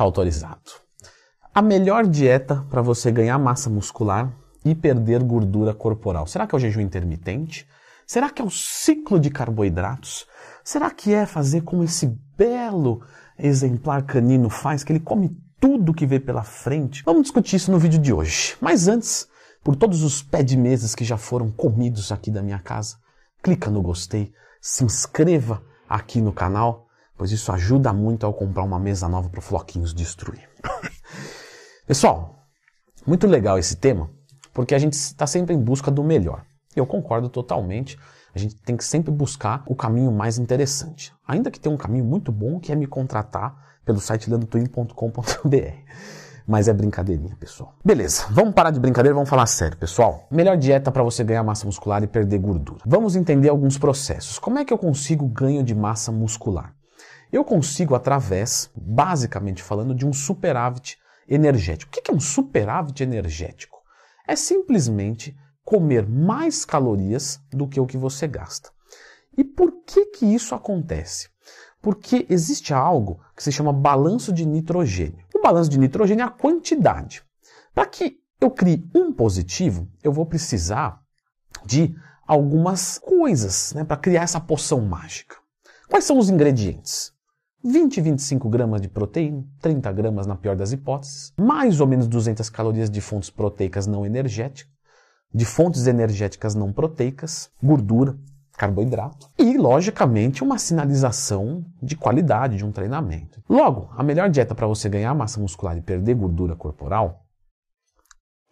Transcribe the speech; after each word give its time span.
Tá 0.00 0.04
autorizado. 0.04 0.80
A 1.54 1.60
melhor 1.60 2.06
dieta 2.06 2.64
para 2.70 2.80
você 2.80 3.12
ganhar 3.12 3.38
massa 3.38 3.68
muscular 3.68 4.32
e 4.64 4.74
perder 4.74 5.22
gordura 5.22 5.74
corporal. 5.74 6.26
Será 6.26 6.46
que 6.46 6.54
é 6.54 6.56
o 6.56 6.58
jejum 6.58 6.80
intermitente? 6.80 7.68
Será 8.06 8.30
que 8.30 8.40
é 8.40 8.44
o 8.44 8.48
ciclo 8.48 9.20
de 9.20 9.28
carboidratos? 9.28 10.26
Será 10.64 10.90
que 10.90 11.12
é 11.12 11.26
fazer 11.26 11.60
como 11.64 11.84
esse 11.84 12.18
belo 12.34 13.02
exemplar 13.38 14.02
canino 14.06 14.48
faz, 14.48 14.82
que 14.82 14.90
ele 14.90 15.00
come 15.00 15.36
tudo 15.60 15.92
que 15.92 16.06
vê 16.06 16.18
pela 16.18 16.44
frente? 16.44 17.02
Vamos 17.04 17.24
discutir 17.24 17.56
isso 17.56 17.70
no 17.70 17.78
vídeo 17.78 17.98
de 17.98 18.10
hoje. 18.10 18.56
Mas 18.58 18.88
antes, 18.88 19.28
por 19.62 19.76
todos 19.76 20.02
os 20.02 20.22
pé 20.22 20.42
de 20.42 20.56
mesas 20.56 20.94
que 20.94 21.04
já 21.04 21.18
foram 21.18 21.50
comidos 21.50 22.10
aqui 22.10 22.30
da 22.30 22.40
minha 22.40 22.58
casa, 22.58 22.96
clica 23.42 23.70
no 23.70 23.82
gostei, 23.82 24.32
se 24.62 24.82
inscreva 24.82 25.62
aqui 25.86 26.22
no 26.22 26.32
canal, 26.32 26.86
pois 27.20 27.32
isso 27.32 27.52
ajuda 27.52 27.92
muito 27.92 28.24
ao 28.24 28.32
comprar 28.32 28.62
uma 28.62 28.78
mesa 28.78 29.06
nova 29.06 29.28
para 29.28 29.40
o 29.40 29.42
Floquinhos 29.42 29.92
destruir. 29.92 30.48
Pessoal, 31.86 32.46
muito 33.06 33.26
legal 33.26 33.58
esse 33.58 33.76
tema, 33.76 34.08
porque 34.54 34.74
a 34.74 34.78
gente 34.78 34.94
está 34.94 35.26
sempre 35.26 35.54
em 35.54 35.60
busca 35.60 35.90
do 35.90 36.02
melhor. 36.02 36.42
Eu 36.74 36.86
concordo 36.86 37.28
totalmente. 37.28 37.98
A 38.34 38.38
gente 38.38 38.54
tem 38.62 38.74
que 38.74 38.82
sempre 38.82 39.12
buscar 39.12 39.62
o 39.66 39.76
caminho 39.76 40.10
mais 40.10 40.38
interessante. 40.38 41.12
Ainda 41.28 41.50
que 41.50 41.60
tenha 41.60 41.74
um 41.74 41.76
caminho 41.76 42.06
muito 42.06 42.32
bom 42.32 42.58
que 42.58 42.72
é 42.72 42.74
me 42.74 42.86
contratar 42.86 43.54
pelo 43.84 44.00
site 44.00 44.30
landotwin.com.br. 44.30 45.74
Mas 46.48 46.68
é 46.68 46.72
brincadeirinha, 46.72 47.36
pessoal. 47.36 47.74
Beleza, 47.84 48.28
vamos 48.30 48.54
parar 48.54 48.70
de 48.70 48.80
brincadeira, 48.80 49.14
vamos 49.14 49.28
falar 49.28 49.44
sério, 49.44 49.76
pessoal. 49.76 50.26
Melhor 50.30 50.56
dieta 50.56 50.90
para 50.90 51.02
você 51.02 51.22
ganhar 51.22 51.44
massa 51.44 51.66
muscular 51.66 52.02
e 52.02 52.06
perder 52.06 52.38
gordura. 52.38 52.80
Vamos 52.86 53.14
entender 53.14 53.50
alguns 53.50 53.76
processos. 53.76 54.38
Como 54.38 54.58
é 54.58 54.64
que 54.64 54.72
eu 54.72 54.78
consigo 54.78 55.26
ganho 55.28 55.62
de 55.62 55.74
massa 55.74 56.10
muscular? 56.10 56.79
Eu 57.32 57.44
consigo 57.44 57.94
através, 57.94 58.70
basicamente 58.74 59.62
falando, 59.62 59.94
de 59.94 60.04
um 60.06 60.12
superávit 60.12 60.98
energético. 61.28 61.90
O 61.90 62.02
que 62.02 62.10
é 62.10 62.14
um 62.14 62.20
superávit 62.20 63.02
energético? 63.02 63.78
É 64.26 64.34
simplesmente 64.34 65.36
comer 65.64 66.08
mais 66.08 66.64
calorias 66.64 67.40
do 67.52 67.68
que 67.68 67.78
o 67.78 67.86
que 67.86 67.96
você 67.96 68.26
gasta. 68.26 68.70
E 69.36 69.44
por 69.44 69.84
que 69.84 70.06
que 70.06 70.26
isso 70.26 70.54
acontece? 70.54 71.28
Porque 71.80 72.26
existe 72.28 72.74
algo 72.74 73.20
que 73.36 73.42
se 73.42 73.52
chama 73.52 73.72
balanço 73.72 74.32
de 74.32 74.44
nitrogênio. 74.44 75.24
O 75.34 75.40
balanço 75.40 75.70
de 75.70 75.78
nitrogênio 75.78 76.22
é 76.22 76.26
a 76.26 76.30
quantidade. 76.30 77.22
Para 77.72 77.86
que 77.86 78.18
eu 78.40 78.50
crie 78.50 78.90
um 78.94 79.12
positivo, 79.12 79.88
eu 80.02 80.12
vou 80.12 80.26
precisar 80.26 81.00
de 81.64 81.94
algumas 82.26 82.98
coisas 82.98 83.72
né, 83.72 83.84
para 83.84 83.96
criar 83.96 84.22
essa 84.22 84.40
poção 84.40 84.80
mágica. 84.80 85.36
Quais 85.88 86.04
são 86.04 86.18
os 86.18 86.28
ingredientes? 86.28 87.12
20, 87.62 88.00
25 88.00 88.48
gramas 88.48 88.80
de 88.80 88.88
proteína, 88.88 89.44
30 89.60 89.92
gramas 89.92 90.26
na 90.26 90.34
pior 90.34 90.56
das 90.56 90.72
hipóteses, 90.72 91.32
mais 91.38 91.80
ou 91.80 91.86
menos 91.86 92.06
200 92.06 92.48
calorias 92.48 92.90
de 92.90 93.00
fontes 93.00 93.28
proteicas 93.28 93.86
não 93.86 94.06
energéticas, 94.06 94.72
de 95.32 95.44
fontes 95.44 95.86
energéticas 95.86 96.54
não 96.54 96.72
proteicas, 96.72 97.50
gordura, 97.62 98.16
carboidrato 98.56 99.28
e, 99.38 99.56
logicamente, 99.56 100.42
uma 100.42 100.58
sinalização 100.58 101.64
de 101.82 101.96
qualidade 101.96 102.56
de 102.56 102.64
um 102.64 102.72
treinamento. 102.72 103.42
Logo, 103.48 103.90
a 103.96 104.02
melhor 104.02 104.28
dieta 104.28 104.54
para 104.54 104.66
você 104.66 104.88
ganhar 104.88 105.14
massa 105.14 105.40
muscular 105.40 105.76
e 105.76 105.82
perder 105.82 106.14
gordura 106.14 106.56
corporal, 106.56 107.26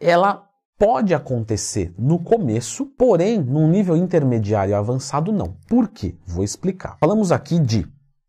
ela 0.00 0.47
pode 0.78 1.12
acontecer 1.12 1.93
no 1.98 2.19
começo, 2.19 2.87
porém, 2.87 3.43
num 3.43 3.69
nível 3.69 3.97
intermediário 3.97 4.77
avançado, 4.77 5.33
não. 5.33 5.56
Por 5.67 5.89
quê? 5.89 6.15
Vou 6.27 6.45
explicar. 6.45 6.97
Falamos 7.00 7.33
aqui 7.33 7.59
de 7.59 7.87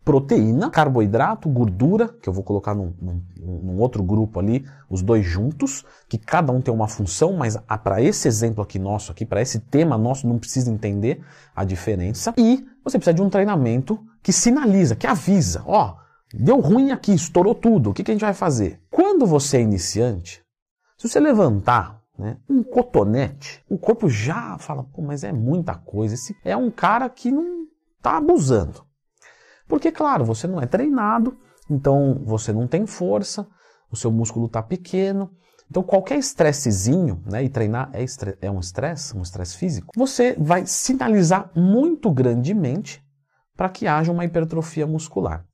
proteína, 0.09 0.71
carboidrato, 0.71 1.47
gordura, 1.47 2.07
que 2.07 2.27
eu 2.27 2.33
vou 2.33 2.43
colocar 2.43 2.73
num, 2.73 2.95
num, 2.99 3.21
num, 3.39 3.79
outro 3.79 4.02
grupo 4.02 4.39
ali, 4.39 4.65
os 4.89 5.03
dois 5.03 5.23
juntos, 5.23 5.85
que 6.07 6.17
cada 6.17 6.52
um 6.52 6.59
tem 6.59 6.73
uma 6.73 6.88
função, 6.88 7.33
mas 7.33 7.55
para 7.83 8.02
esse 8.02 8.27
exemplo 8.27 8.63
aqui 8.63 8.80
nosso, 8.80 9.11
aqui 9.11 9.23
para 9.23 9.39
esse 9.39 9.59
tema 9.59 9.99
nosso, 9.99 10.27
não 10.27 10.39
precisa 10.39 10.71
entender 10.71 11.23
a 11.55 11.64
diferença. 11.64 12.33
E 12.36 12.65
você 12.83 12.98
precisa 12.98 13.14
de 13.14 13.21
um 13.21 13.30
treinamento 13.30 13.99
que 14.23 14.33
sinaliza, 14.33 14.95
que 14.95 15.05
avisa, 15.05 15.61
ó, 15.67 15.98
deu 16.33 16.59
ruim 16.59 16.89
aqui, 16.89 17.14
estourou 17.14 17.53
tudo, 17.53 17.92
o 17.92 17.93
que, 17.93 18.03
que 18.03 18.09
a 18.09 18.14
gente 18.15 18.21
vai 18.21 18.33
fazer? 18.33 18.81
Quando 18.89 19.27
você 19.27 19.58
é 19.58 19.61
iniciante, 19.61 20.42
se 20.98 21.08
você 21.08 21.19
levantar 21.19 22.02
né, 22.17 22.37
um 22.49 22.64
cotonete, 22.64 23.64
o 23.69 23.77
corpo 23.77 24.09
já 24.09 24.58
fala, 24.58 24.83
pô, 24.86 25.03
mas 25.03 25.23
é 25.23 25.31
muita 25.31 25.75
coisa, 25.75 26.15
esse 26.15 26.36
é 26.43 26.58
um 26.58 26.71
cara 26.71 27.08
que 27.09 27.30
não 27.30 27.67
está 27.99 28.17
abusando. 28.17 28.89
Porque, 29.69 29.91
claro, 29.91 30.25
você 30.25 30.47
não 30.47 30.59
é 30.59 30.65
treinado, 30.65 31.37
então 31.69 32.19
você 32.25 32.52
não 32.52 32.67
tem 32.67 32.87
força, 32.87 33.47
o 33.91 33.95
seu 33.95 34.11
músculo 34.11 34.47
está 34.47 34.63
pequeno. 34.63 35.30
Então, 35.69 35.83
qualquer 35.83 36.17
estressezinho, 36.17 37.21
né, 37.27 37.43
e 37.43 37.49
treinar 37.49 37.91
é, 37.93 38.03
é 38.41 38.49
um 38.49 38.59
estresse, 38.59 39.15
um 39.15 39.21
estresse 39.21 39.55
físico, 39.55 39.93
você 39.95 40.35
vai 40.39 40.65
sinalizar 40.65 41.52
muito 41.55 42.09
grandemente 42.09 43.05
para 43.55 43.69
que 43.69 43.85
haja 43.85 44.11
uma 44.11 44.25
hipertrofia 44.25 44.87
muscular. 44.87 45.45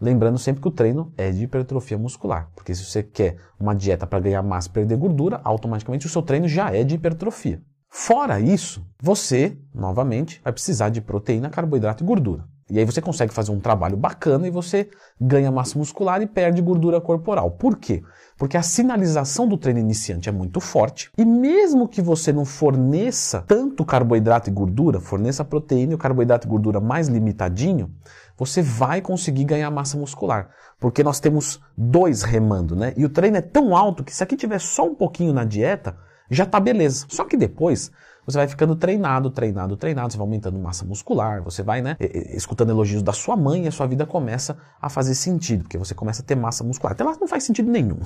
Lembrando 0.00 0.38
sempre 0.38 0.62
que 0.62 0.68
o 0.68 0.72
treino 0.72 1.12
é 1.18 1.30
de 1.30 1.44
hipertrofia 1.44 1.98
muscular, 1.98 2.50
porque 2.54 2.74
se 2.74 2.82
você 2.82 3.02
quer 3.02 3.36
uma 3.58 3.74
dieta 3.74 4.06
para 4.06 4.20
ganhar 4.20 4.42
massa 4.42 4.70
e 4.70 4.72
perder 4.72 4.96
gordura, 4.96 5.38
automaticamente 5.44 6.06
o 6.06 6.08
seu 6.08 6.22
treino 6.22 6.48
já 6.48 6.74
é 6.74 6.82
de 6.82 6.94
hipertrofia. 6.94 7.60
Fora 7.90 8.40
isso, 8.40 8.86
você, 9.02 9.58
novamente, 9.74 10.40
vai 10.42 10.54
precisar 10.54 10.88
de 10.88 11.02
proteína, 11.02 11.50
carboidrato 11.50 12.02
e 12.02 12.06
gordura. 12.06 12.48
E 12.70 12.78
aí 12.78 12.84
você 12.84 13.00
consegue 13.00 13.34
fazer 13.34 13.50
um 13.50 13.58
trabalho 13.58 13.96
bacana 13.96 14.46
e 14.46 14.50
você 14.50 14.88
ganha 15.20 15.50
massa 15.50 15.78
muscular 15.78 16.22
e 16.22 16.26
perde 16.26 16.62
gordura 16.62 17.00
corporal. 17.00 17.50
Por 17.50 17.76
quê? 17.76 18.02
Porque 18.38 18.56
a 18.56 18.62
sinalização 18.62 19.46
do 19.46 19.58
treino 19.58 19.80
iniciante 19.80 20.28
é 20.28 20.32
muito 20.32 20.60
forte 20.60 21.10
e 21.18 21.24
mesmo 21.24 21.88
que 21.88 22.00
você 22.00 22.32
não 22.32 22.44
forneça 22.44 23.44
tanto 23.46 23.84
carboidrato 23.84 24.48
e 24.48 24.52
gordura, 24.52 25.00
forneça 25.00 25.44
proteína 25.44 25.92
e 25.92 25.94
o 25.94 25.98
carboidrato 25.98 26.46
e 26.46 26.50
gordura 26.50 26.80
mais 26.80 27.08
limitadinho, 27.08 27.92
você 28.38 28.62
vai 28.62 29.02
conseguir 29.02 29.44
ganhar 29.44 29.70
massa 29.70 29.98
muscular. 29.98 30.50
Porque 30.78 31.02
nós 31.02 31.20
temos 31.20 31.60
dois 31.76 32.22
remando, 32.22 32.74
né? 32.74 32.94
E 32.96 33.04
o 33.04 33.10
treino 33.10 33.36
é 33.36 33.42
tão 33.42 33.76
alto 33.76 34.02
que 34.02 34.14
se 34.14 34.22
aqui 34.22 34.36
tiver 34.36 34.58
só 34.58 34.86
um 34.86 34.94
pouquinho 34.94 35.32
na 35.32 35.44
dieta, 35.44 35.94
já 36.30 36.46
tá 36.46 36.58
beleza. 36.58 37.04
Só 37.08 37.24
que 37.24 37.36
depois 37.36 37.90
você 38.26 38.38
vai 38.38 38.48
ficando 38.48 38.76
treinado, 38.76 39.30
treinado, 39.30 39.76
treinado, 39.76 40.12
você 40.12 40.18
vai 40.18 40.26
aumentando 40.26 40.58
massa 40.58 40.84
muscular, 40.84 41.42
você 41.42 41.62
vai, 41.62 41.80
né, 41.80 41.96
escutando 42.34 42.70
elogios 42.70 43.02
da 43.02 43.12
sua 43.12 43.36
mãe 43.36 43.66
a 43.66 43.72
sua 43.72 43.86
vida 43.86 44.04
começa 44.04 44.58
a 44.80 44.88
fazer 44.88 45.14
sentido, 45.14 45.62
porque 45.62 45.78
você 45.78 45.94
começa 45.94 46.22
a 46.22 46.24
ter 46.24 46.34
massa 46.34 46.62
muscular. 46.62 46.92
Até 46.92 47.04
lá 47.04 47.16
não 47.18 47.28
faz 47.28 47.44
sentido 47.44 47.70
nenhum. 47.70 47.98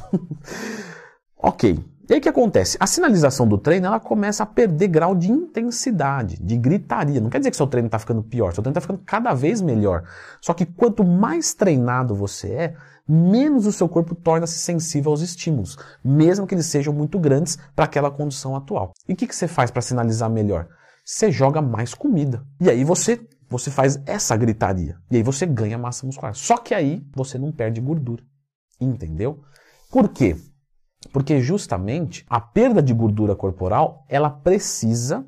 ok. 1.37 1.79
E 2.09 2.12
aí 2.12 2.19
o 2.19 2.22
que 2.22 2.28
acontece? 2.28 2.76
A 2.78 2.87
sinalização 2.87 3.48
do 3.48 3.56
treino 3.56 3.87
ela 3.87 3.98
começa 3.98 4.42
a 4.42 4.47
perder 4.47 4.88
grau 4.88 5.15
de 5.15 5.31
intensidade, 5.32 6.37
de 6.42 6.56
gritaria. 6.56 7.20
Não 7.20 7.31
quer 7.31 7.38
dizer 7.38 7.50
que 7.50 7.56
seu 7.56 7.66
treino 7.66 7.87
está 7.87 7.98
ficando 7.98 8.22
pior, 8.22 8.53
seu 8.53 8.62
treino 8.62 8.76
está 8.76 8.81
ficando 8.82 9.03
cada 9.06 9.32
vez 9.32 9.62
melhor. 9.62 10.04
Só 10.41 10.53
que 10.53 10.66
quanto 10.66 11.03
mais 11.03 11.54
treinado 11.54 12.15
você 12.15 12.48
é, 12.53 12.75
menos 13.09 13.66
o 13.66 13.72
seu 13.72 13.88
corpo 13.88 14.15
torna-se 14.15 14.59
sensível 14.59 15.12
aos 15.12 15.22
estímulos, 15.22 15.78
mesmo 16.04 16.47
que 16.47 16.54
eles 16.54 16.66
sejam 16.66 16.92
muito 16.92 17.19
grandes 17.19 17.59
para 17.75 17.87
aquela 17.87 18.10
condição 18.10 18.54
atual. 18.54 18.92
E 19.09 19.15
o 19.15 19.16
que, 19.16 19.26
que 19.26 19.34
você 19.34 19.48
faz 19.48 19.71
para 19.71 19.81
sinalizar 19.81 20.28
melhor? 20.28 20.69
Você 21.04 21.31
joga 21.31 21.62
mais 21.62 21.94
comida. 21.94 22.44
E 22.60 22.69
aí 22.69 22.84
você, 22.84 23.21
você 23.48 23.71
faz 23.71 23.98
essa 24.04 24.36
gritaria. 24.36 24.97
E 25.10 25.16
aí 25.16 25.22
você 25.22 25.47
ganha 25.47 25.78
massa 25.78 26.06
muscular. 26.06 26.34
Só 26.34 26.59
que 26.59 26.75
aí 26.75 27.03
você 27.15 27.38
não 27.38 27.50
perde 27.50 27.81
gordura. 27.81 28.22
Entendeu? 28.81 29.42
Por 29.91 30.09
quê? 30.09 30.36
Porque 31.12 31.41
justamente 31.41 32.25
a 32.28 32.41
perda 32.41 32.82
de 32.82 32.94
gordura 32.94 33.34
corporal, 33.34 34.04
ela 34.09 34.31
precisa 34.31 35.26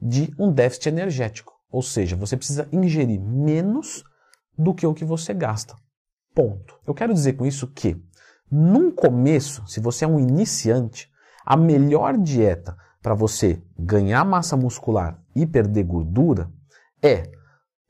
de 0.00 0.34
um 0.38 0.52
déficit 0.52 0.88
energético. 0.88 1.52
Ou 1.70 1.82
seja, 1.82 2.16
você 2.16 2.36
precisa 2.36 2.68
ingerir 2.72 3.20
menos 3.20 4.04
do 4.56 4.74
que 4.74 4.86
o 4.86 4.94
que 4.94 5.04
você 5.04 5.34
gasta. 5.34 5.74
Ponto. 6.34 6.78
Eu 6.86 6.94
quero 6.94 7.12
dizer 7.12 7.34
com 7.34 7.46
isso 7.46 7.66
que, 7.68 7.96
num 8.50 8.90
começo, 8.90 9.66
se 9.66 9.80
você 9.80 10.04
é 10.04 10.08
um 10.08 10.20
iniciante, 10.20 11.10
a 11.44 11.56
melhor 11.56 12.16
dieta 12.16 12.76
para 13.02 13.14
você 13.14 13.62
ganhar 13.78 14.24
massa 14.24 14.56
muscular 14.56 15.20
e 15.34 15.46
perder 15.46 15.84
gordura 15.84 16.50
é 17.02 17.30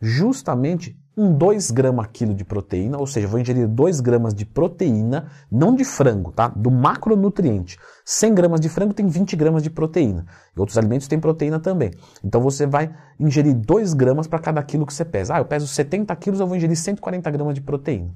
justamente 0.01 0.99
um 1.17 1.33
2 1.33 1.71
gramas 1.71 2.09
quilo 2.13 2.35
de 2.35 2.45
proteína, 2.45 2.99
ou 2.99 3.07
seja, 3.07 3.27
vou 3.27 3.39
ingerir 3.39 3.69
2 3.69 4.01
gramas 4.01 4.35
de 4.35 4.45
proteína, 4.45 5.31
não 5.51 5.75
de 5.75 5.85
frango, 5.85 6.33
tá? 6.33 6.49
Do 6.49 6.71
macronutriente. 6.71 7.79
100 8.05 8.35
gramas 8.35 8.61
de 8.61 8.69
frango 8.69 8.93
tem 8.93 9.07
20 9.07 9.37
gramas 9.37 9.63
de 9.63 9.71
proteína. 9.71 10.27
E 10.57 10.61
outros 10.61 10.77
alimentos 10.77 11.09
têm 11.09 11.21
proteína 11.21 11.61
também. 11.61 11.93
Então 12.23 12.41
você 12.41 12.67
vai 12.67 12.95
ingerir 13.19 13.55
2 13.55 13.95
gramas 13.95 14.27
para 14.27 14.39
cada 14.39 14.63
quilo 14.63 14.87
que 14.87 14.93
você 14.93 15.05
pesa. 15.05 15.35
Ah, 15.35 15.39
eu 15.39 15.45
peso 15.45 15.67
70 15.67 16.15
quilos, 16.17 16.41
eu 16.41 16.47
vou 16.47 16.57
ingerir 16.57 16.77
140 16.77 17.31
gramas 17.31 17.55
de 17.55 17.61
proteína 17.61 18.11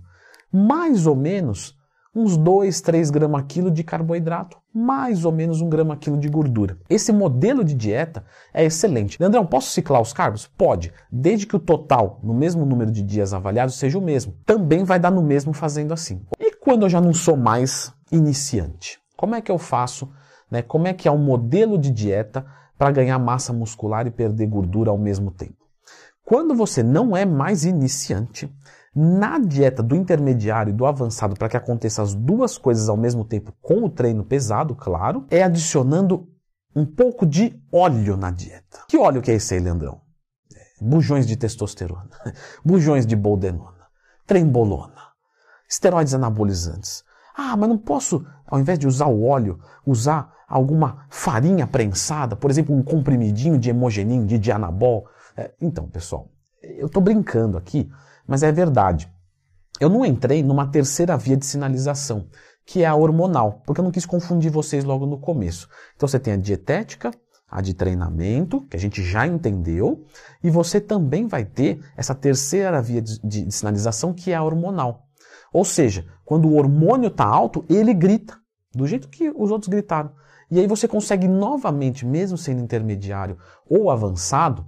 mais 0.53 1.07
ou 1.07 1.15
menos 1.15 1.78
uns 2.21 2.37
2, 2.37 2.81
3 2.81 3.11
gramas 3.11 3.45
quilo 3.49 3.71
de 3.71 3.85
carboidrato, 3.85 4.59
mais 4.75 5.25
ou 5.25 5.33
menos 5.33 5.61
1 5.61 5.69
grama 5.69 5.97
quilo 5.97 6.19
de 6.19 6.29
gordura. 6.29 6.79
Esse 6.89 7.13
modelo 7.13 7.63
de 7.63 7.75
dieta 7.75 8.25
é 8.53 8.65
excelente. 8.65 9.17
Leandrão, 9.21 9.47
posso 9.47 9.71
ciclar 9.71 10.01
os 10.01 10.13
carbos? 10.13 10.47
Pode, 10.47 10.93
desde 11.11 11.47
que 11.47 11.57
o 11.57 11.61
total, 11.61 12.21
no 12.23 12.35
mesmo 12.35 12.65
número 12.67 12.91
de 12.91 13.03
dias 13.03 13.33
avaliados, 13.33 13.77
seja 13.77 13.99
o 13.99 14.03
mesmo. 14.03 14.35
Também 14.45 14.85
vai 14.85 14.99
dar 14.99 15.11
no 15.11 15.23
mesmo 15.23 15.53
fazendo 15.53 15.93
assim 15.93 16.21
quando 16.69 16.83
eu 16.83 16.91
já 16.91 17.01
não 17.01 17.15
sou 17.15 17.35
mais 17.35 17.95
iniciante? 18.13 19.01
Como 19.17 19.35
é 19.35 19.41
que 19.41 19.51
eu 19.51 19.57
faço? 19.57 20.13
Né? 20.51 20.61
Como 20.61 20.87
é 20.87 20.93
que 20.93 21.09
é 21.09 21.11
o 21.11 21.17
modelo 21.17 21.79
de 21.79 21.91
dieta 21.91 22.45
para 22.77 22.91
ganhar 22.91 23.19
massa 23.19 23.55
muscular 23.55 24.07
e 24.07 24.11
perder 24.11 24.47
gordura 24.49 24.91
ao 24.91 24.99
mesmo 24.99 25.31
tempo? 25.31 25.57
Quando 26.23 26.55
você 26.55 26.83
não 26.83 27.17
é 27.17 27.25
mais 27.25 27.65
iniciante, 27.65 28.55
na 28.95 29.39
dieta 29.39 29.83
do 29.83 29.95
intermediário 29.95 30.71
e 30.71 30.75
do 30.75 30.87
avançado, 30.87 31.37
para 31.37 31.49
que 31.49 31.57
aconteça 31.57 32.03
as 32.03 32.15
duas 32.15 32.59
coisas 32.59 32.89
ao 32.89 32.97
mesmo 32.97 33.25
tempo 33.25 33.53
com 33.61 33.85
o 33.85 33.91
treino 33.91 34.25
pesado, 34.25 34.75
claro, 34.75 35.27
é 35.31 35.43
adicionando 35.43 36.29
um 36.75 36.85
pouco 36.85 37.27
de 37.27 37.61
óleo 37.73 38.17
na 38.17 38.31
dieta. 38.31 38.81
Que 38.89 38.97
óleo 38.97 39.23
que 39.23 39.31
é 39.31 39.35
esse 39.35 39.55
aí, 39.55 39.61
Leandrão? 39.61 40.01
É, 40.55 40.85
bujões 40.85 41.27
de 41.27 41.37
testosterona, 41.37 42.11
bujões 42.65 43.07
de 43.07 43.17
boldenona, 43.17 43.87
trembolona, 44.27 45.09
esteroides 45.69 46.15
anabolizantes. 46.15 47.05
Ah, 47.37 47.57
mas 47.57 47.69
não 47.69 47.79
posso, 47.79 48.25
ao 48.47 48.59
invés 48.59 48.79
de 48.79 48.87
usar 48.87 49.07
o 49.07 49.25
óleo, 49.25 49.61
usar 49.87 50.33
alguma 50.49 51.07
farinha 51.11 51.67
prensada, 51.67 52.35
por 52.35 52.51
exemplo, 52.51 52.75
um 52.75 52.83
comprimidinho 52.83 53.59
de 53.59 53.71
hemogenin, 53.71 54.25
de 54.25 54.39
dianabol. 54.39 55.07
É, 55.37 55.53
então, 55.61 55.87
pessoal, 55.89 56.31
eu 56.63 56.87
estou 56.87 57.03
brincando 57.03 57.59
aqui, 57.59 57.89
mas 58.29 58.43
é 58.43 58.53
verdade. 58.53 59.11
Eu 59.81 59.89
não 59.89 60.05
entrei 60.05 60.43
numa 60.43 60.67
terceira 60.67 61.17
via 61.17 61.37
de 61.37 61.47
sinalização, 61.47 62.29
que 62.67 62.83
é 62.83 62.87
a 62.87 62.95
hormonal, 62.95 63.63
porque 63.65 63.81
eu 63.81 63.85
não 63.85 63.91
quis 63.91 64.05
confundir 64.05 64.51
vocês 64.51 64.85
logo 64.85 65.07
no 65.07 65.19
começo. 65.19 65.69
Então 65.97 66.07
você 66.07 66.21
tem 66.21 66.35
a 66.35 66.37
dietética, 66.37 67.11
a 67.51 67.63
de 67.63 67.73
treinamento, 67.73 68.61
que 68.67 68.77
a 68.77 68.81
gente 68.81 69.03
já 69.03 69.27
entendeu, 69.27 70.05
e 70.45 70.51
você 70.51 70.79
também 70.79 71.27
vai 71.27 71.47
ter 71.47 71.81
essa 71.97 72.15
terceira 72.15 72.83
via 72.83 73.01
de, 73.01 73.19
de, 73.23 73.47
de 73.47 73.55
sinalização, 73.55 74.13
que 74.13 74.31
é 74.31 74.35
a 74.35 74.43
hormonal. 74.43 75.07
Ou 75.51 75.65
seja, 75.65 76.07
quando 76.27 76.47
o 76.47 76.57
hormônio 76.57 77.09
está 77.09 77.25
alto, 77.25 77.65
ele 77.71 77.95
grita, 77.95 78.37
do 78.75 78.87
jeito 78.87 79.09
que 79.09 79.31
os 79.31 79.51
outros 79.51 79.69
gritaram. 79.69 80.13
E 80.51 80.59
aí 80.59 80.67
você 80.67 80.89
consegue 80.89 81.29
novamente, 81.29 82.07
mesmo 82.07 82.39
sendo 82.39 82.63
intermediário 82.63 83.37
ou 83.69 83.91
avançado, 83.91 84.65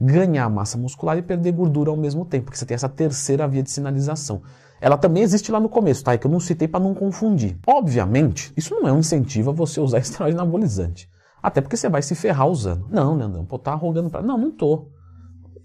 ganhar 0.00 0.48
massa 0.48 0.78
muscular 0.78 1.18
e 1.18 1.22
perder 1.22 1.52
gordura 1.52 1.90
ao 1.90 1.96
mesmo 1.96 2.24
tempo, 2.24 2.46
porque 2.46 2.58
você 2.58 2.66
tem 2.66 2.74
essa 2.74 2.88
terceira 2.88 3.48
via 3.48 3.62
de 3.62 3.70
sinalização. 3.70 4.42
Ela 4.80 4.96
também 4.96 5.22
existe 5.22 5.50
lá 5.50 5.58
no 5.58 5.68
começo, 5.68 6.04
tá? 6.04 6.12
É 6.12 6.18
que 6.18 6.26
eu 6.26 6.30
não 6.30 6.38
citei 6.38 6.68
para 6.68 6.80
não 6.80 6.94
confundir. 6.94 7.58
Obviamente, 7.66 8.52
isso 8.56 8.74
não 8.74 8.86
é 8.86 8.92
um 8.92 8.98
incentivo 8.98 9.50
a 9.50 9.52
você 9.52 9.80
usar 9.80 9.98
esteroide 10.00 10.36
anabolizante. 10.36 11.08
Até 11.42 11.60
porque 11.60 11.76
você 11.76 11.88
vai 11.88 12.02
se 12.02 12.14
ferrar 12.14 12.48
usando. 12.48 12.86
Não, 12.90 13.16
Leandrão, 13.16 13.44
pô, 13.44 13.58
tá 13.58 13.74
rogando 13.74 14.10
para. 14.10 14.22
Não, 14.22 14.38
não 14.38 14.50
tô. 14.50 14.88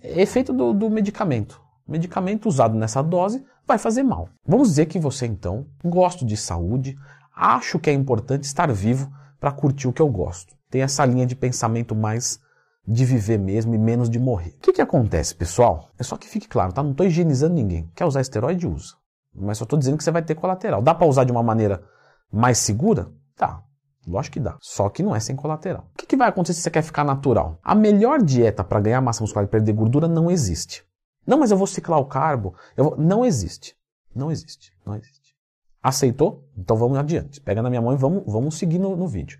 É 0.01 0.21
efeito 0.21 0.54
do, 0.54 0.74
do 0.74 0.89
medicamento. 0.89 1.62
Medicamento 1.88 2.48
usado 2.48 2.77
nessa 2.77 3.01
dose 3.01 3.44
vai 3.68 3.77
fazer 3.77 4.04
mal. 4.04 4.30
Vamos 4.48 4.69
dizer 4.69 4.86
que 4.88 5.00
você 5.00 5.25
então 5.25 5.66
gosto 5.83 6.25
de 6.25 6.36
saúde, 6.38 6.98
acho 7.36 7.80
que 7.80 7.89
é 7.89 7.94
importante 7.94 8.44
estar 8.44 8.71
vivo 8.71 9.12
para 9.39 9.51
curtir 9.51 9.88
o 9.88 9.94
que 9.94 10.01
eu 10.01 10.09
gosto. 10.09 10.56
Tem 10.69 10.81
essa 10.81 11.06
linha 11.06 11.25
de 11.25 11.36
pensamento 11.36 11.95
mais 11.95 12.39
de 12.88 13.06
viver 13.06 13.38
mesmo 13.38 13.74
e 13.74 13.77
menos 13.77 14.09
de 14.09 14.19
morrer. 14.19 14.56
O 14.57 14.62
que, 14.62 14.74
que 14.74 14.81
acontece, 14.81 15.36
pessoal? 15.36 15.89
É 15.97 16.03
só 16.03 16.18
que 16.18 16.27
fique 16.27 16.47
claro, 16.47 16.74
tá? 16.74 16.81
Não 16.81 16.91
estou 16.91 17.06
higienizando 17.06 17.53
ninguém. 17.53 17.89
Quer 17.95 18.06
usar 18.06 18.21
esteroide, 18.21 18.68
usa. 18.68 18.95
Mas 19.33 19.57
só 19.57 19.63
estou 19.63 19.77
dizendo 19.77 19.97
que 19.97 20.03
você 20.03 20.12
vai 20.12 20.24
ter 20.24 20.36
colateral. 20.36 20.81
Dá 20.81 20.94
para 20.94 21.07
usar 21.07 21.24
de 21.24 21.31
uma 21.31 21.44
maneira 21.44 21.83
mais 22.31 22.57
segura? 22.57 23.12
Tá. 23.36 23.63
Lógico 24.07 24.33
que 24.33 24.39
dá. 24.39 24.57
Só 24.59 24.89
que 24.89 25.03
não 25.03 25.15
é 25.15 25.19
sem 25.19 25.36
colateral. 25.36 25.88
O 25.94 25.97
que, 25.97 26.07
que 26.07 26.18
vai 26.18 26.30
acontecer 26.30 26.56
se 26.56 26.62
você 26.62 26.71
quer 26.71 26.81
ficar 26.81 27.03
natural? 27.03 27.59
A 27.63 27.75
melhor 27.75 28.21
dieta 28.24 28.63
para 28.63 28.80
ganhar 28.80 29.01
massa 29.01 29.21
muscular 29.21 29.45
e 29.45 29.47
perder 29.47 29.74
gordura 29.74 30.07
não 30.07 30.31
existe. 30.31 30.83
Não, 31.27 31.38
mas 31.38 31.51
eu 31.51 31.57
vou 31.57 31.68
ciclar 31.68 32.00
o 32.00 32.06
carbo. 32.06 32.56
Vou... 32.75 32.97
Não 32.97 33.24
existe. 33.24 33.75
Não 34.15 34.31
existe. 34.31 34.74
Não 34.83 34.95
existe. 34.95 35.19
Aceitou? 35.81 36.48
Então 36.58 36.76
vamos 36.76 36.98
adiante. 36.98 37.40
Pega 37.42 37.62
na 37.62 37.70
minha 37.70 37.81
mão 37.81 37.94
e 37.94 37.98
vamos, 37.98 38.24
vamos 38.26 38.58
seguir 38.58 38.80
no, 38.80 38.96
no 38.96 39.08
vídeo. 39.08 39.40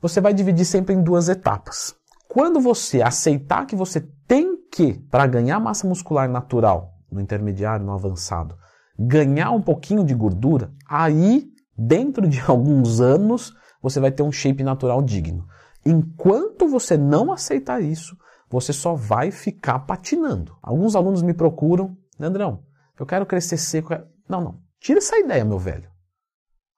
Você 0.00 0.20
vai 0.20 0.34
dividir 0.34 0.64
sempre 0.64 0.94
em 0.94 1.02
duas 1.02 1.28
etapas. 1.28 1.94
Quando 2.28 2.60
você 2.60 3.02
aceitar 3.02 3.66
que 3.66 3.76
você 3.76 4.00
tem 4.26 4.56
que, 4.70 4.94
para 5.10 5.26
ganhar 5.26 5.60
massa 5.60 5.86
muscular 5.86 6.28
natural, 6.28 6.94
no 7.10 7.20
intermediário, 7.20 7.84
no 7.84 7.92
avançado, 7.92 8.56
ganhar 8.98 9.50
um 9.50 9.60
pouquinho 9.60 10.04
de 10.04 10.14
gordura, 10.14 10.72
aí, 10.88 11.46
dentro 11.76 12.26
de 12.26 12.40
alguns 12.48 13.00
anos, 13.00 13.54
você 13.82 14.00
vai 14.00 14.10
ter 14.10 14.22
um 14.22 14.32
shape 14.32 14.64
natural 14.64 15.02
digno. 15.02 15.46
Enquanto 15.84 16.66
você 16.68 16.96
não 16.96 17.32
aceitar 17.32 17.82
isso, 17.82 18.16
você 18.48 18.72
só 18.72 18.94
vai 18.94 19.30
ficar 19.30 19.80
patinando. 19.80 20.56
Alguns 20.62 20.96
alunos 20.96 21.22
me 21.22 21.34
procuram, 21.34 21.96
Leandrão, 22.18 22.62
eu 22.98 23.06
quero 23.06 23.26
crescer 23.26 23.56
seco. 23.56 23.94
Não, 24.28 24.40
não, 24.40 24.58
tira 24.82 24.98
essa 24.98 25.18
ideia, 25.18 25.44
meu 25.44 25.58
velho. 25.58 25.90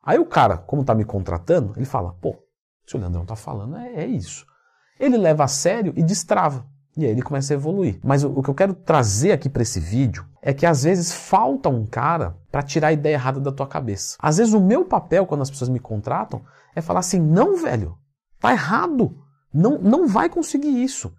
Aí 0.03 0.19
o 0.19 0.27
cara, 0.27 0.59
como 0.59 0.83
está 0.83 0.95
me 0.95 1.05
contratando, 1.05 1.73
ele 1.77 1.87
fala, 1.87 2.12
pô, 2.12 2.37
se 2.87 2.95
o 2.95 3.01
Leandrão 3.01 3.23
está 3.23 3.35
falando, 3.35 3.77
é, 3.77 4.05
é 4.05 4.06
isso 4.06 4.47
ele 4.99 5.17
leva 5.17 5.45
a 5.45 5.49
sério 5.49 5.93
e 5.97 6.03
destrava. 6.03 6.67
E 6.97 7.05
aí 7.05 7.11
ele 7.11 7.23
começa 7.23 7.53
a 7.53 7.56
evoluir. 7.56 7.99
Mas 8.05 8.23
o, 8.23 8.31
o 8.31 8.43
que 8.43 8.49
eu 8.49 8.55
quero 8.55 8.75
trazer 8.75 9.33
aqui 9.33 9.49
para 9.49 9.62
esse 9.62 9.81
vídeo 9.81 10.25
é 10.41 10.55
que 10.55 10.65
às 10.65 10.85
vezes 10.85 11.12
falta 11.12 11.69
um 11.69 11.85
cara 11.85 12.37
para 12.51 12.62
tirar 12.62 12.89
a 12.89 12.93
ideia 12.93 13.15
errada 13.15 13.41
da 13.41 13.51
tua 13.51 13.67
cabeça. 13.67 14.17
Às 14.21 14.37
vezes 14.37 14.55
o 14.55 14.61
meu 14.61 14.85
papel 14.85 15.27
quando 15.27 15.43
as 15.43 15.50
pessoas 15.50 15.69
me 15.69 15.81
contratam 15.81 16.45
é 16.75 16.81
falar 16.81 17.00
assim: 17.00 17.21
"Não, 17.21 17.57
velho, 17.57 17.99
tá 18.39 18.53
errado. 18.53 19.19
Não 19.53 19.79
não 19.79 20.07
vai 20.07 20.29
conseguir 20.29 20.83
isso. 20.83 21.12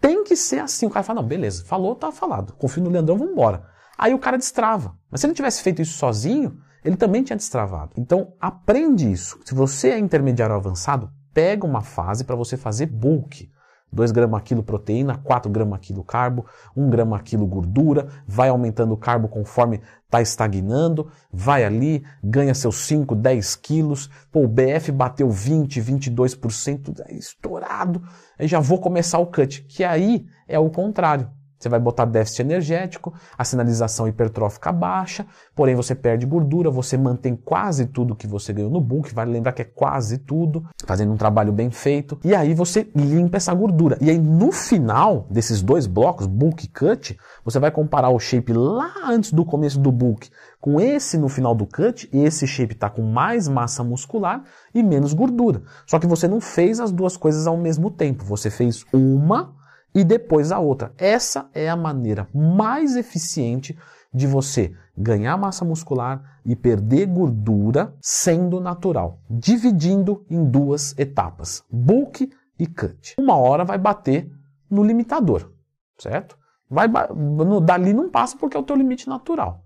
Tem 0.00 0.24
que 0.24 0.34
ser 0.34 0.60
assim". 0.60 0.86
O 0.86 0.90
cara 0.90 1.02
fala: 1.02 1.20
"Não, 1.20 1.28
beleza, 1.28 1.64
falou, 1.64 1.94
tá 1.94 2.10
falado. 2.10 2.54
Confio 2.54 2.82
no 2.82 2.90
Leandrão, 2.90 3.18
vamos 3.18 3.32
embora". 3.32 3.68
Aí 3.98 4.14
o 4.14 4.18
cara 4.18 4.38
destrava. 4.38 4.96
Mas 5.10 5.20
se 5.20 5.26
ele 5.26 5.34
tivesse 5.34 5.62
feito 5.62 5.82
isso 5.82 5.98
sozinho, 5.98 6.56
ele 6.84 6.96
também 6.96 7.24
tinha 7.24 7.36
destravado. 7.36 7.90
Então, 7.96 8.32
aprende 8.40 9.10
isso. 9.10 9.40
Se 9.44 9.54
você 9.54 9.90
é 9.90 9.98
intermediário 9.98 10.54
avançado, 10.54 11.10
pega 11.34 11.66
uma 11.66 11.82
fase 11.82 12.22
para 12.24 12.36
você 12.36 12.56
fazer 12.56 12.86
bulk. 12.86 13.50
2 13.90 14.10
gramas 14.12 14.42
quilo 14.42 14.62
proteína, 14.62 15.16
4 15.16 15.50
gramas 15.50 15.80
quilo 15.80 16.04
carbo, 16.04 16.44
1 16.76 16.90
grama 16.90 17.18
quilo 17.20 17.46
gordura, 17.46 18.08
vai 18.26 18.50
aumentando 18.50 18.92
o 18.92 18.98
carbo 18.98 19.28
conforme 19.28 19.80
está 20.04 20.20
estagnando, 20.20 21.10
vai 21.32 21.64
ali, 21.64 22.04
ganha 22.22 22.54
seus 22.54 22.76
5, 22.76 23.14
10 23.14 23.56
quilos, 23.56 24.10
pô, 24.30 24.42
o 24.42 24.48
BF 24.48 24.92
bateu 24.92 25.30
20, 25.30 25.80
22%, 25.80 27.00
é 27.06 27.14
estourado, 27.14 28.02
aí 28.38 28.46
já 28.46 28.60
vou 28.60 28.78
começar 28.78 29.18
o 29.18 29.26
cut, 29.26 29.62
que 29.62 29.82
aí 29.82 30.26
é 30.46 30.58
o 30.58 30.68
contrário. 30.68 31.30
Você 31.58 31.68
vai 31.68 31.80
botar 31.80 32.04
déficit 32.04 32.42
energético, 32.42 33.12
a 33.36 33.44
sinalização 33.44 34.06
hipertrófica 34.06 34.70
baixa, 34.70 35.26
porém 35.54 35.74
você 35.74 35.94
perde 35.94 36.24
gordura, 36.24 36.70
você 36.70 36.96
mantém 36.96 37.34
quase 37.34 37.86
tudo 37.86 38.14
que 38.14 38.26
você 38.26 38.52
ganhou 38.52 38.70
no 38.70 38.80
bulk, 38.80 39.12
vale 39.12 39.32
lembrar 39.32 39.52
que 39.52 39.62
é 39.62 39.64
quase 39.64 40.18
tudo, 40.18 40.64
fazendo 40.84 41.12
um 41.12 41.16
trabalho 41.16 41.52
bem 41.52 41.70
feito, 41.70 42.18
e 42.24 42.34
aí 42.34 42.54
você 42.54 42.88
limpa 42.94 43.38
essa 43.38 43.52
gordura. 43.52 43.98
E 44.00 44.08
aí 44.08 44.18
no 44.18 44.52
final 44.52 45.26
desses 45.30 45.60
dois 45.62 45.86
blocos, 45.86 46.26
bulk 46.26 46.64
e 46.64 46.68
cut, 46.68 47.18
você 47.44 47.58
vai 47.58 47.70
comparar 47.70 48.10
o 48.10 48.18
shape 48.18 48.52
lá 48.52 48.92
antes 49.06 49.32
do 49.32 49.44
começo 49.44 49.80
do 49.80 49.90
bulk 49.90 50.30
com 50.60 50.80
esse 50.80 51.16
no 51.18 51.28
final 51.28 51.54
do 51.54 51.66
cut, 51.66 52.08
e 52.12 52.22
esse 52.22 52.46
shape 52.46 52.74
está 52.74 52.90
com 52.90 53.02
mais 53.02 53.48
massa 53.48 53.82
muscular 53.82 54.44
e 54.74 54.82
menos 54.82 55.12
gordura. 55.12 55.62
Só 55.86 55.98
que 55.98 56.06
você 56.06 56.28
não 56.28 56.40
fez 56.40 56.80
as 56.80 56.92
duas 56.92 57.16
coisas 57.16 57.46
ao 57.46 57.56
mesmo 57.56 57.90
tempo, 57.90 58.24
você 58.24 58.50
fez 58.50 58.84
uma 58.92 59.57
e 59.98 60.04
depois 60.04 60.52
a 60.52 60.60
outra. 60.60 60.92
Essa 60.96 61.50
é 61.52 61.68
a 61.68 61.74
maneira 61.74 62.28
mais 62.32 62.94
eficiente 62.94 63.76
de 64.14 64.28
você 64.28 64.72
ganhar 64.96 65.36
massa 65.36 65.64
muscular 65.64 66.38
e 66.46 66.54
perder 66.54 67.06
gordura 67.06 67.92
sendo 68.00 68.60
natural, 68.60 69.18
dividindo 69.28 70.24
em 70.30 70.48
duas 70.48 70.96
etapas, 70.96 71.64
bulk 71.68 72.30
e 72.56 72.66
cut. 72.68 73.16
Uma 73.18 73.36
hora 73.36 73.64
vai 73.64 73.76
bater 73.76 74.30
no 74.70 74.84
limitador, 74.84 75.50
certo? 75.98 76.38
Vai, 76.70 76.86
no, 76.86 77.60
dali 77.60 77.92
não 77.92 78.08
passa 78.08 78.36
porque 78.38 78.56
é 78.56 78.60
o 78.60 78.62
teu 78.62 78.76
limite 78.76 79.08
natural. 79.08 79.64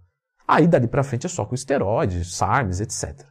Aí 0.49 0.67
dali 0.67 0.89
para 0.89 1.03
frente 1.03 1.27
é 1.27 1.29
só 1.29 1.45
com 1.45 1.55
esteroides, 1.55 2.35
SARMs, 2.35 2.81
etc. 2.81 3.27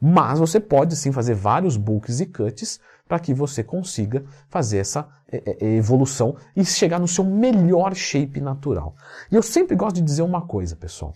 Mas 0.00 0.38
você 0.38 0.60
pode 0.60 0.94
sim 0.96 1.10
fazer 1.10 1.34
vários 1.34 1.76
bulks 1.76 2.20
e 2.20 2.26
cuts 2.26 2.78
para 3.08 3.18
que 3.18 3.32
você 3.32 3.62
consiga 3.62 4.24
fazer 4.48 4.78
essa 4.78 5.08
é, 5.30 5.36
é, 5.36 5.66
é, 5.66 5.76
evolução 5.76 6.36
e 6.54 6.64
chegar 6.64 6.98
no 6.98 7.08
seu 7.08 7.24
melhor 7.24 7.94
shape 7.94 8.40
natural. 8.40 8.94
E 9.30 9.34
eu 9.34 9.42
sempre 9.42 9.74
gosto 9.74 9.96
de 9.96 10.02
dizer 10.02 10.22
uma 10.22 10.46
coisa, 10.46 10.76
pessoal. 10.76 11.14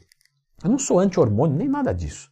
Eu 0.63 0.71
não 0.71 0.79
sou 0.79 0.99
anti-hormônio 0.99 1.57
nem 1.57 1.69
nada 1.69 1.93
disso. 1.93 2.31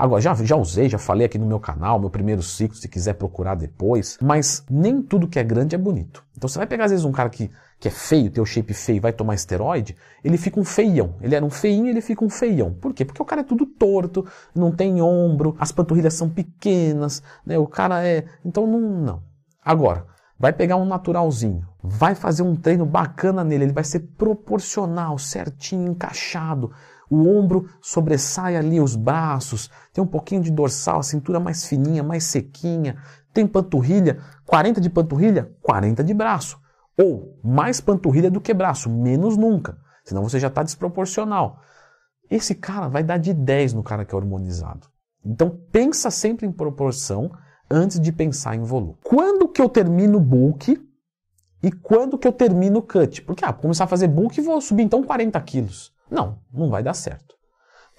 Agora, 0.00 0.22
já, 0.22 0.32
já 0.32 0.54
usei, 0.54 0.88
já 0.88 0.96
falei 0.96 1.26
aqui 1.26 1.36
no 1.38 1.44
meu 1.44 1.58
canal, 1.58 1.98
meu 1.98 2.08
primeiro 2.08 2.40
ciclo, 2.40 2.76
se 2.76 2.86
quiser 2.86 3.14
procurar 3.14 3.56
depois, 3.56 4.16
mas 4.22 4.64
nem 4.70 5.02
tudo 5.02 5.26
que 5.26 5.40
é 5.40 5.42
grande 5.42 5.74
é 5.74 5.78
bonito. 5.78 6.24
Então 6.36 6.48
você 6.48 6.56
vai 6.56 6.68
pegar 6.68 6.84
às 6.84 6.92
vezes 6.92 7.04
um 7.04 7.10
cara 7.10 7.28
que 7.28 7.50
que 7.80 7.86
é 7.86 7.90
feio, 7.90 8.30
tem 8.30 8.42
o 8.42 8.46
shape 8.46 8.74
feio, 8.74 9.00
vai 9.00 9.12
tomar 9.12 9.34
esteroide, 9.34 9.96
ele 10.24 10.36
fica 10.36 10.58
um 10.58 10.64
feião. 10.64 11.14
Ele 11.20 11.34
era 11.34 11.44
um 11.44 11.50
feinho, 11.50 11.86
ele 11.86 12.00
fica 12.00 12.24
um 12.24 12.30
feião. 12.30 12.72
Por 12.72 12.92
quê? 12.92 13.04
Porque 13.04 13.22
o 13.22 13.24
cara 13.24 13.42
é 13.42 13.44
tudo 13.44 13.66
torto, 13.66 14.26
não 14.54 14.72
tem 14.72 15.00
ombro, 15.00 15.56
as 15.60 15.70
panturrilhas 15.70 16.14
são 16.14 16.28
pequenas, 16.28 17.22
né? 17.46 17.56
O 17.56 17.68
cara 17.68 18.04
é. 18.04 18.24
Então 18.44 18.66
não. 18.66 18.80
não. 18.80 19.22
Agora, 19.64 20.06
vai 20.38 20.52
pegar 20.52 20.76
um 20.76 20.84
naturalzinho, 20.84 21.66
vai 21.82 22.14
fazer 22.16 22.42
um 22.42 22.56
treino 22.56 22.84
bacana 22.84 23.44
nele, 23.44 23.64
ele 23.64 23.72
vai 23.72 23.84
ser 23.84 24.00
proporcional, 24.16 25.16
certinho, 25.18 25.92
encaixado. 25.92 26.72
O 27.10 27.28
ombro 27.28 27.68
sobressai 27.80 28.56
ali 28.56 28.80
os 28.80 28.94
braços, 28.96 29.70
tem 29.92 30.02
um 30.02 30.06
pouquinho 30.06 30.42
de 30.42 30.50
dorsal, 30.50 31.00
a 31.00 31.02
cintura 31.02 31.40
mais 31.40 31.64
fininha, 31.64 32.02
mais 32.02 32.24
sequinha, 32.24 32.96
tem 33.32 33.46
panturrilha, 33.46 34.18
40 34.46 34.80
de 34.80 34.90
panturrilha, 34.90 35.52
40 35.62 36.02
de 36.04 36.14
braço. 36.14 36.58
Ou 36.98 37.38
mais 37.42 37.80
panturrilha 37.80 38.30
do 38.30 38.40
que 38.40 38.52
braço, 38.52 38.90
menos 38.90 39.36
nunca. 39.36 39.78
Senão 40.04 40.22
você 40.22 40.40
já 40.40 40.48
está 40.48 40.62
desproporcional. 40.62 41.60
Esse 42.30 42.54
cara 42.54 42.88
vai 42.88 43.02
dar 43.02 43.18
de 43.18 43.32
10 43.32 43.74
no 43.74 43.82
cara 43.82 44.04
que 44.04 44.14
é 44.14 44.18
hormonizado. 44.18 44.88
Então 45.24 45.50
pensa 45.70 46.10
sempre 46.10 46.46
em 46.46 46.52
proporção 46.52 47.30
antes 47.70 48.00
de 48.00 48.12
pensar 48.12 48.56
em 48.56 48.62
volume. 48.62 48.96
Quando 49.04 49.48
que 49.48 49.60
eu 49.60 49.68
termino 49.68 50.18
bulk 50.18 50.76
e 51.62 51.72
quando 51.72 52.18
que 52.18 52.26
eu 52.26 52.32
termino 52.32 52.82
cut? 52.82 53.22
Porque, 53.22 53.44
ah, 53.44 53.52
vou 53.52 53.62
começar 53.62 53.84
a 53.84 53.88
fazer 53.88 54.08
bulk 54.08 54.38
e 54.38 54.42
vou 54.42 54.60
subir 54.60 54.82
então 54.82 55.02
40 55.02 55.40
quilos. 55.42 55.92
Não, 56.10 56.38
não 56.52 56.68
vai 56.70 56.82
dar 56.82 56.94
certo. 56.94 57.36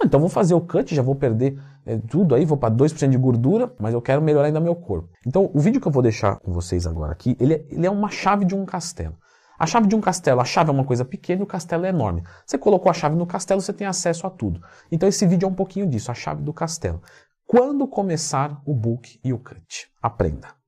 Então 0.04 0.20
vou 0.20 0.30
fazer 0.30 0.54
o 0.54 0.62
cut, 0.62 0.96
já 0.96 1.02
vou 1.02 1.16
perder 1.16 1.62
é, 1.86 1.98
tudo 1.98 2.34
aí, 2.34 2.46
vou 2.46 2.58
para 2.58 2.74
2% 2.74 3.10
de 3.10 3.18
gordura, 3.18 3.74
mas 3.80 3.94
eu 3.94 4.02
quero 4.02 4.22
melhorar 4.22 4.48
ainda 4.48 4.60
meu 4.60 4.76
corpo. 4.76 5.10
Então 5.26 5.52
o 5.54 5.60
vídeo 5.60 5.82
que 5.82 5.88
eu 5.88 5.92
vou 5.92 6.02
deixar 6.02 6.38
com 6.38 6.54
vocês 6.54 6.88
agora 6.88 7.12
aqui, 7.12 7.36
ele 7.40 7.56
é, 7.56 7.66
ele 7.70 7.86
é 7.86 7.92
uma 7.92 8.10
chave 8.10 8.46
de 8.46 8.56
um 8.56 8.66
castelo. 8.66 9.18
A 9.58 9.66
chave 9.66 9.88
de 9.88 9.96
um 9.96 10.00
castelo, 10.00 10.40
a 10.40 10.46
chave 10.46 10.70
é 10.70 10.74
uma 10.74 10.86
coisa 10.86 11.04
pequena 11.04 11.42
e 11.42 11.44
o 11.44 11.48
castelo 11.48 11.86
é 11.86 11.90
enorme. 11.90 12.24
Você 12.46 12.58
colocou 12.58 12.90
a 12.90 12.94
chave 12.94 13.18
no 13.18 13.28
castelo, 13.28 13.60
você 13.60 13.74
tem 13.74 13.86
acesso 13.86 14.26
a 14.26 14.30
tudo. 14.30 14.62
Então 14.90 15.10
esse 15.10 15.26
vídeo 15.26 15.46
é 15.46 15.50
um 15.50 15.54
pouquinho 15.54 15.86
disso, 15.86 16.10
a 16.10 16.14
chave 16.14 16.42
do 16.42 16.54
castelo. 16.54 17.02
Quando 17.46 17.88
começar 17.88 18.62
o 18.66 18.74
book 18.74 19.20
e 19.22 19.34
o 19.34 19.40
cut? 19.40 19.90
Aprenda. 20.02 20.59